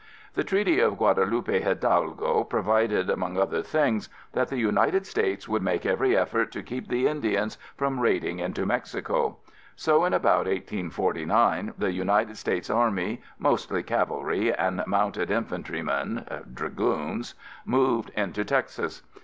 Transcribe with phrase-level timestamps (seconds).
[0.33, 5.85] The treaty of Guadalupe Hidalgo provided, among other things, that the United States would make
[5.85, 9.37] every effort to keep the Indians from raiding into Mexico;
[9.75, 18.09] so in about 1849, the United States Army, mostly cavalry and mounted infantrymen (Dragoons), moved
[18.15, 19.03] into Texas.